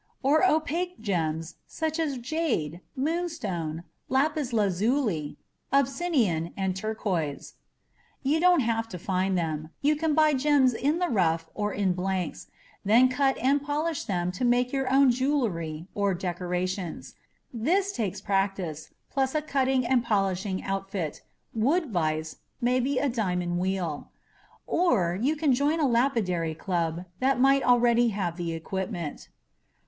Or 0.23 0.43
opaque 0.43 0.99
gems 0.99 1.57
such 1.67 1.99
as 1.99 2.17
jade, 2.17 2.81
moonstone, 2.95 3.83
lapis 4.09 4.51
lazuli, 4.51 5.37
obsidian, 5.71 6.53
and 6.57 6.75
turquoise. 6.75 7.53
You 8.23 8.39
don't 8.39 8.61
have 8.61 8.89
to 8.89 8.97
find 8.97 9.37
them. 9.37 9.69
You 9.83 9.95
can 9.95 10.15
buy 10.15 10.33
gems 10.33 10.73
in 10.73 10.97
the 10.97 11.07
rough 11.09 11.47
or 11.53 11.71
in 11.71 11.93
blanks, 11.93 12.47
then 12.83 13.09
cut 13.09 13.37
and 13.37 13.61
polish 13.63 14.05
them 14.05 14.31
to 14.31 14.43
make 14.43 14.73
your 14.73 14.91
own 14.91 15.11
jewelry 15.11 15.85
or 15.93 16.15
decorations. 16.15 17.13
This 17.53 17.91
takes 17.91 18.21
practice, 18.21 18.89
plus 19.11 19.35
a 19.35 19.41
cutting 19.43 19.85
and 19.85 20.03
polishing 20.03 20.63
outfit, 20.63 21.21
wood 21.53 21.91
vise, 21.91 22.37
maybe 22.59 22.97
a 22.97 23.07
diamond 23.07 23.59
wheel. 23.59 24.09
(Or 24.65 25.13
you 25.21 25.35
can 25.35 25.53
join 25.53 25.79
a 25.79 25.87
lapidary 25.87 26.55
club 26.55 27.05
that 27.19 27.39
might 27.39 27.61
already 27.61 28.07
have 28.07 28.37
the 28.37 28.53
equipment). 28.53 29.29